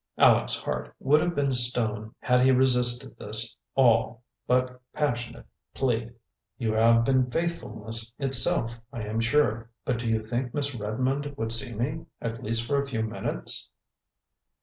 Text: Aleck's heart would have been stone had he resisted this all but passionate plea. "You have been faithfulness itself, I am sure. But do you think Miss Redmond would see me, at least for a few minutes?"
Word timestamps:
Aleck's 0.17 0.59
heart 0.59 0.95
would 0.99 1.21
have 1.21 1.35
been 1.35 1.51
stone 1.53 2.15
had 2.21 2.39
he 2.39 2.49
resisted 2.51 3.15
this 3.19 3.55
all 3.75 4.23
but 4.47 4.81
passionate 4.93 5.45
plea. 5.75 6.09
"You 6.57 6.73
have 6.73 7.05
been 7.05 7.29
faithfulness 7.29 8.15
itself, 8.17 8.79
I 8.91 9.03
am 9.03 9.19
sure. 9.19 9.69
But 9.85 9.99
do 9.99 10.07
you 10.09 10.19
think 10.19 10.55
Miss 10.55 10.73
Redmond 10.73 11.35
would 11.37 11.51
see 11.51 11.75
me, 11.75 12.07
at 12.19 12.41
least 12.43 12.65
for 12.65 12.81
a 12.81 12.87
few 12.87 13.03
minutes?" 13.03 13.69